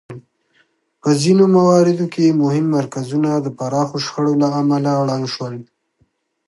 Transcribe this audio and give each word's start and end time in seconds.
په 1.01 1.09
ځینو 1.21 1.43
مواردو 1.55 2.05
کې 2.13 2.37
مهم 2.41 2.65
مرکزونه 2.77 3.29
د 3.35 3.47
پراخو 3.57 3.97
شخړو 4.05 4.33
له 4.41 4.47
امله 4.61 4.91
ړنګ 5.07 5.25
شول 5.33 5.55